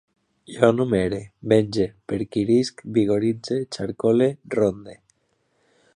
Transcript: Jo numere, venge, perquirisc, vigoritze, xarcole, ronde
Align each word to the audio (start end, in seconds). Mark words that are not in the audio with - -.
Jo 0.53 0.69
numere, 0.77 1.19
venge, 1.53 1.85
perquirisc, 2.13 2.83
vigoritze, 2.97 3.61
xarcole, 3.77 4.33
ronde 4.57 5.01